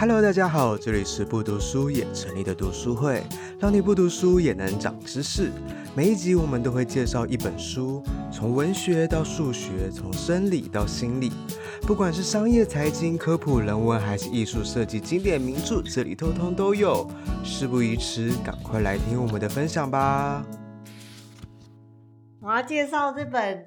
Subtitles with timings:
[0.00, 3.20] Hello，大家好，这里是不读书也成立的读书会，
[3.58, 5.50] 让你不读书也能长知识。
[5.92, 8.00] 每一集我们都会介绍一本书，
[8.32, 11.32] 从文学到数学，从生理到心理，
[11.82, 17.04] 不管是商业、财经、科普、人文，还是艺术设计、经典名著，这里通通都有。
[17.42, 20.46] 事不宜迟，赶快来听我们的分享吧。
[22.40, 23.58] 我要介绍这本《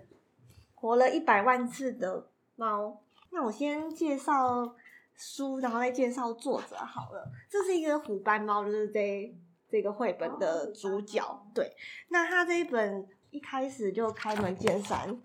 [0.75, 2.85] 活了一百万次的猫》。
[3.33, 4.75] 那我先介绍
[5.21, 7.31] 书，然后再介绍作者好了。
[7.47, 9.31] 这是一个虎斑猫，就是这
[9.69, 11.21] 这个绘本的主角。
[11.53, 11.71] 对，
[12.09, 15.15] 那他这一本一开始就开门见山，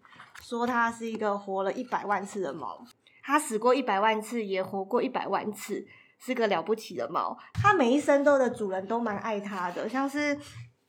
[0.43, 2.85] 说他是一个活了一百万次的猫。
[3.23, 5.85] 他死过一百万次，也活过一百万次，
[6.19, 7.37] 是个了不起的猫。
[7.55, 10.39] 他每一生都的主人都蛮爱他的，像是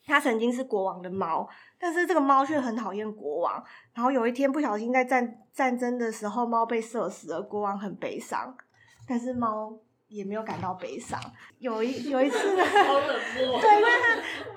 [0.06, 1.48] 他曾经是国王的猫。
[1.80, 3.64] 但是这个猫却很讨厌国王，
[3.94, 8.56] 然后有一天不小心在战战争的时候，猫被射死了，国王很悲伤，
[9.08, 9.74] 但是猫
[10.08, 11.20] 也没有感到悲伤。
[11.60, 13.90] 有一有一次 呢，对，因为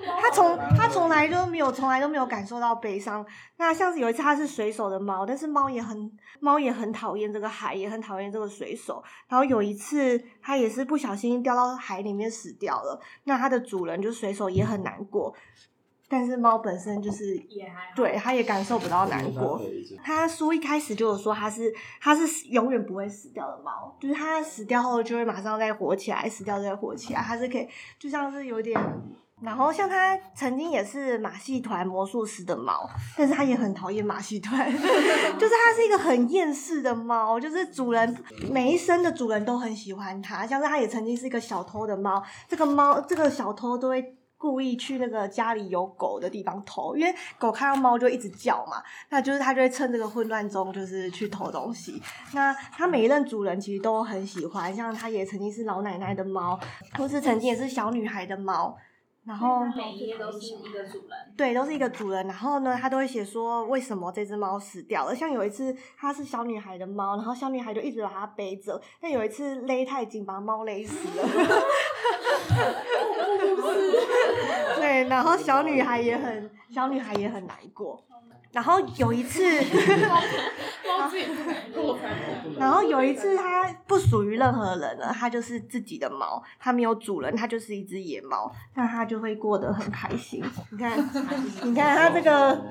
[0.04, 3.24] 它它从它从来都没有从来都没有感受到悲伤。
[3.56, 9.02] 那像是有一次它是水手的猫，但是猫也很猫也很讨厌这个海，也很讨厌这个水手。
[9.28, 15.34] 然后有一次它也是不小心掉到海里面死掉了，那它的主人就水手也很难过。
[16.12, 17.40] 但是猫本身就是，
[17.94, 19.62] 对，它也感受不到难过。
[20.02, 28.76] 它书一开始就有说它是它是永远不会死掉的猫，就是它死掉后就会马上再活起来，死掉再活起来，它是可以就像是有点。
[29.40, 34.80] 然后像它曾经也是马戏团魔术师的猫，但是它也很讨厌马戏团， 就
[35.48, 38.14] 是它是一个很厌世的猫，就是主人
[38.50, 44.16] 每一生的主人都很喜欢它，像是它也曾经是一个小偷的猫，这个猫这个小偷都会。
[44.40, 52.00] 故意去那个家里有狗的地方偷，因为狗看到猫就一直叫嘛，那就是它就会趁这个混乱中就是去偷东西。
[52.32, 56.58] 那它每一任主人其实都很喜欢，像它也曾经是老奶奶的猫，
[56.96, 58.74] 或是曾经也是小女孩的猫。
[59.22, 62.26] 然后每一页都是一个主人，对，都是一个主人。
[62.26, 65.14] 然后呢，他都会写说为什么这只猫死掉了。
[65.14, 68.80] 像有一次，它是小女孩的猫，然后小女孩就一直把它背着。
[68.98, 71.28] 但有一次勒太紧，把猫勒死了。
[74.76, 78.02] 对，然后小女孩也很，小女孩也很难过。
[78.52, 79.44] 然后有一次，
[82.58, 90.42] 然后有一次， 它不属于任何人了，它就是自己的猫，它没有主人，它就是一只野猫，那它就会过得很开心。
[90.70, 90.98] 你看，
[91.64, 92.64] 你看它这个，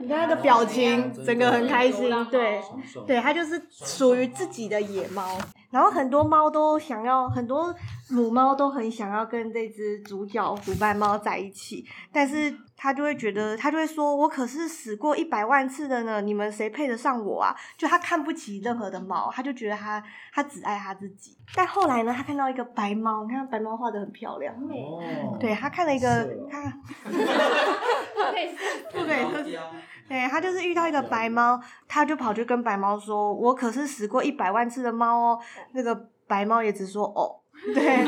[0.00, 2.60] 你看它的表情，整个很开心，对，
[3.06, 5.38] 对，它就是属于自己的野猫。
[5.70, 7.74] 然后很多猫都想要，很多
[8.10, 21.36] 母猫都很想要跟这只主角虎斑猫在一起，但是它就会觉得，它就会说：“我可是死过一百万次的呢，你们谁配得上我啊？”就它看不起任何的猫，它就觉得它它只爱它自己。
[21.54, 26.62] 但后来呢，它看到一个白猫，你看白猫画的很漂亮，哦、对，它看了一个，它
[27.04, 28.56] 不可以，
[28.92, 29.58] 不可以。
[30.08, 35.38] 对，他就是遇到一个白猫，他就跑去跟白猫说：“我可是死过一百万次的猫哦。”
[35.72, 35.94] 那个
[36.26, 37.40] 白猫也只说：“哦。”
[37.74, 38.04] 对，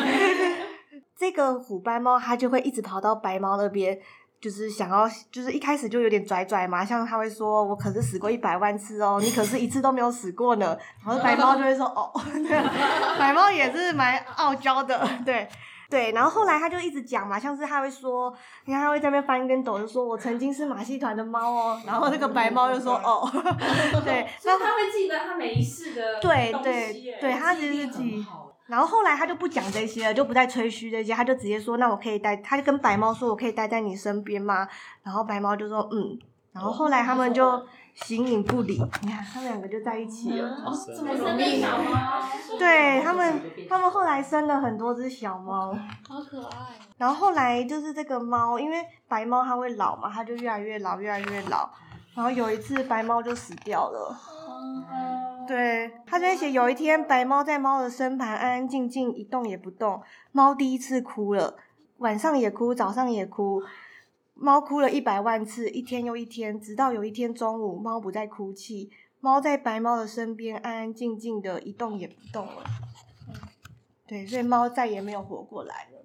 [1.16, 3.98] 这个虎斑猫它就会一直跑到白猫那边，
[4.40, 12.12] 就是想要，就是一开始就有点拽拽嘛，像他会说：“我可是死过一百万次哦，你可是一次都没有死过呢。”然后白猫就会说：“哦。
[13.18, 15.48] ”白猫也是蛮傲娇的，对。
[15.90, 18.30] 对，然后后来他就一直讲嘛，像是他会说，
[18.66, 23.26] 你看他会在那边翻跟斗，就说我曾经是马戏团的猫哦，然后那个白猫就说哦，
[24.04, 28.26] 对，所以他会记得他每一世的对对对，他其实是记，
[28.66, 34.68] 然后后来他就不讲这些了，就不再吹嘘这些，他就直接说，那我可以待，他就跟白猫说，我可以待在你身边吗？
[35.02, 36.18] 然后白猫就说嗯，
[36.52, 37.66] 然后后来他们就。
[38.04, 42.22] 形影不离，你看他们两个就在一起了，哦、这么容易吗？
[42.56, 45.76] 对他们，他们后来生了很多只小猫，
[46.08, 46.56] 好可爱。
[46.96, 51.68] 然后后来就是这个猫，因为白猫它会老嘛，它就越来越老，越来越老。
[52.14, 54.16] 然后有一次白猫就死掉了，
[54.60, 61.56] 嗯、对，他在写有一天白猫在猫的身旁安安静静一动也不动，猫第一次哭了，
[61.96, 63.60] 晚上也哭，早上也哭。
[64.40, 68.88] 猫哭了一百万次，一天又一天，直到有一天中午，猫不再哭泣，
[69.20, 72.62] 猫在白猫的身边安安静静的，一动也不动了。
[74.06, 75.98] 对，所以猫再也没有活过来了。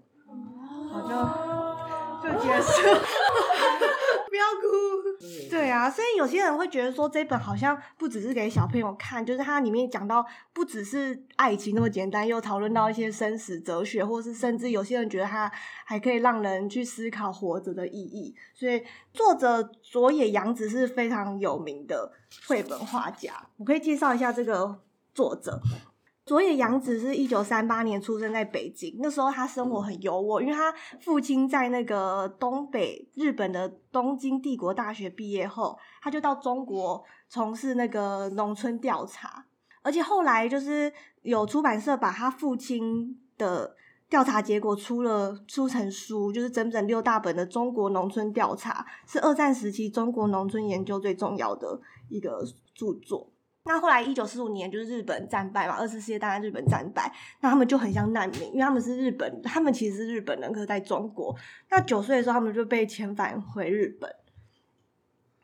[0.92, 1.10] 好就
[2.28, 2.72] 就结束。
[4.34, 5.48] 不要哭。
[5.48, 15.52] 对啊，所以有些人会觉得说，这本好像不只是给小朋友看，就是它里面讲到不只是爱情那么简单，又讨论到一些生死哲学，或是甚至有些人觉得它
[15.86, 18.36] 还可以让人去思考活着的意义。
[18.56, 18.84] 所以
[19.14, 22.12] 作者佐野洋子是非常有名的
[22.48, 24.80] 绘本画家，我可以介绍一下这个
[25.14, 25.62] 作者。
[26.26, 39.46] 佐野洋子是一九三八年出生在北京，那时候他生活很优渥，因为他父亲在那个东北日本的东京帝国大学毕业后，他就到中国从事那个农村调查，
[39.82, 40.92] 而且后来就是
[41.24, 43.76] 有出版社把他父亲的
[44.10, 53.33] 调查结果出了出成书，就是整整六大本的《中国农村调查》，是二战时期中国农村研究最重要的一个著作。
[53.66, 61.34] 那后来一九四五年就是日本战败嘛，二次世界大战日本战败，那他们就很像难民，因为他们是日本，他们其实是日本人，可是在中国。
[61.70, 64.14] 那九岁的时候，他们就被遣返回日本。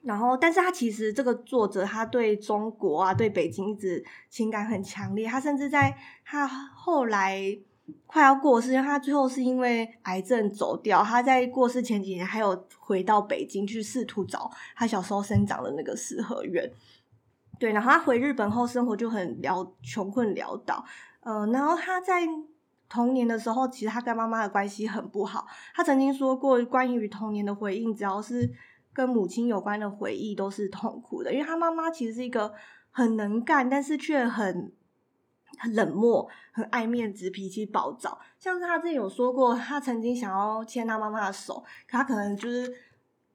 [0.02, 5.28] 然后，但是他其实这个作者，他对中国啊，对北京一直情感很强烈。
[5.28, 5.96] 他甚至在
[6.26, 7.58] 他后来
[8.06, 11.04] 快要过世，因为他最后是因为癌症走掉。
[11.04, 16.70] 他在过世前几年，还有回到北京去试图找他小时候生长的那个四合院。
[17.60, 20.84] 对，然后他回日本后，生活就很潦穷困潦倒。
[21.20, 22.26] 呃，然后他在
[22.88, 25.46] 童年的时候，其实他跟妈妈的关系很不好。
[25.76, 28.50] 他曾经说过，关于童年的回忆，只要是
[28.94, 31.34] 跟母亲有关的回忆，都是痛苦的。
[31.34, 32.54] 因为他妈妈其实是一个
[32.92, 34.72] 很能干，但是却很
[35.58, 38.18] 很冷漠、很爱面子、脾气暴躁。
[38.40, 42.74] 像是他之前有说过，他曾经想要牵他妈妈的手，可他可能就是。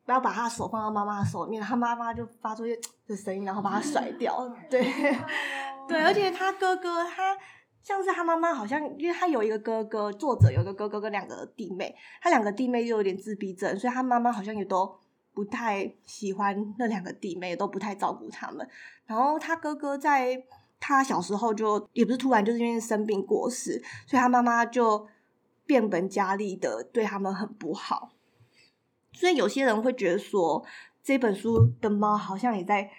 [0.05, 4.47] 不要把他的手放到妈妈的手里面，他妈妈就发出一的声音，然后把他甩掉。
[4.71, 4.83] 对，
[5.89, 7.37] 对，而且他哥哥，他
[7.83, 14.95] 像是他妈妈，好像因为他有一个哥哥，作者有一个哥哥跟两个弟妹，他两个弟妹又有点自闭症，所以他妈妈好像也都
[15.33, 18.69] 不太喜欢那两个弟妹，也都不太照顾他们。
[19.07, 20.43] 然后他哥哥在
[20.79, 25.07] 他小时候就也不是突然，就是因为生病过世，所以他妈妈就
[25.65, 28.11] 变本加厉的对他们很不好。
[29.15, 30.63] 所以有些人会觉得说，
[31.03, 32.91] 这本书的猫好像也在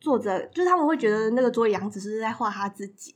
[0.00, 3.14] 作者，就是他们会觉得那个佐野洋子是在画他自己，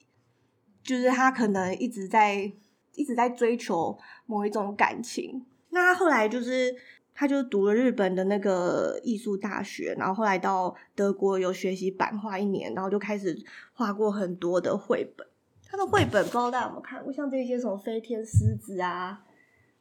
[0.82, 2.52] 就是他可能一直在
[2.94, 5.46] 一直在追求某一种感情。
[5.70, 6.76] 那他后来就是，
[7.14, 13.34] 他就读了日本的那个艺术大学，然后后来到德国有学习版画一年，然后就开始
[13.72, 15.26] 画过很多的绘本。
[15.66, 19.24] 他的绘本不知道大家有没有看过，像这些什么飞天狮子啊，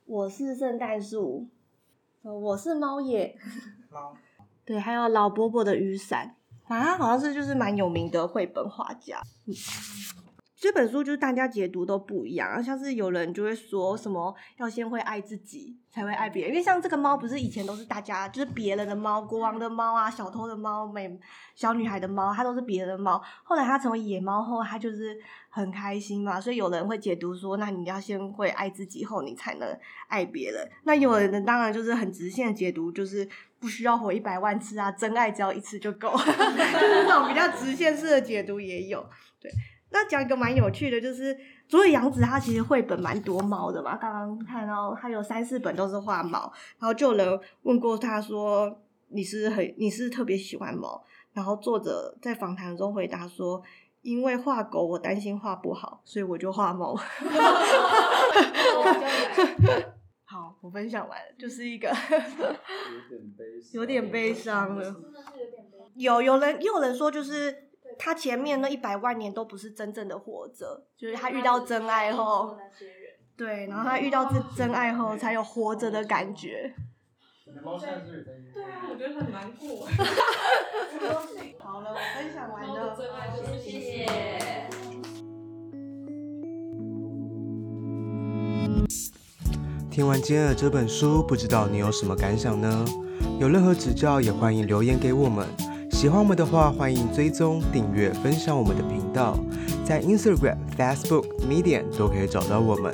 [0.05, 1.47] 我是圣诞树。
[2.23, 3.35] 我是猫耶，
[3.89, 4.15] 猫。
[4.65, 6.35] 对，还有老伯伯的雨伞，
[6.67, 9.21] 啊好像是就是蛮有名的绘本画家。
[9.47, 9.53] 嗯
[10.61, 21.19] 这本书就是大家解读都不一样，像是有人就会说什么要先会爱自己才会爱别人，因为像这个猫不是以前都是大家就是别人的猫，国王的猫啊，小偷的猫，美
[21.55, 23.19] 小女孩的猫，它都是别人的猫。
[23.43, 25.19] 后来它成为野猫后，它就是
[25.49, 29.67] 很开心嘛，所以有人会解读说，那你要先会爱自己后，你才能
[30.09, 30.69] 爱别人。
[30.83, 33.27] 那有人当然就是很直线的解读，就是
[33.59, 39.03] 不需要活一百万次啊，真爱只要一次就够， 就是那种比较直线式的解读也有，
[39.39, 39.51] 对。
[39.93, 51.03] 那讲一个蛮有趣的，就是佐野洋子他其实绘本蛮多猫的嘛，刚刚看到他有三四本都是画猫，然后就有人问过他说，你是很你是特别喜欢猫，
[51.33, 53.61] 然后作者在访谈中回答说，
[54.01, 56.95] 因为画狗我担心画不好，所以我就画猫。
[60.23, 61.93] 好，我分享完了，就是一个
[63.73, 64.95] 有点悲伤了，
[65.95, 67.70] 有有人又有人说就是。
[67.97, 72.57] 他前面那一百万年都不是真正的活着，就是他遇到真爱后，
[73.37, 76.73] 对，然后他遇到真真爱后才有活着的感觉。
[77.43, 77.53] 对
[78.63, 79.85] 啊，我觉得很难过。
[81.59, 82.95] 好了，我分享完了，
[83.61, 84.05] 谢谢。
[89.89, 92.85] 听完今天的这本书，不知道你有什么感想呢？
[93.39, 95.45] 有任何指教，也欢迎留言给我们。
[96.01, 99.37] 喜欢我们的话，欢迎追踪、订阅、分享我们的频道，
[99.85, 102.91] 在 Instagram、Facebook、Medium 都可以找到我们。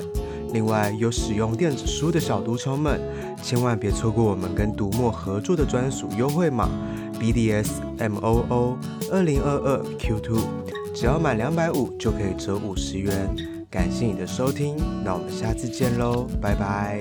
[0.51, 2.99] 另外，有使用电子书的小读虫们，
[3.41, 6.67] 千万别错过我们跟读墨合作的专属优惠码
[7.17, 8.75] BDS MOO
[9.09, 10.41] 二零二二 Q2，
[10.93, 13.33] 只要满两百五就可以折五十元。
[13.71, 16.99] 感谢你的收听，那我们下次见喽，拜拜。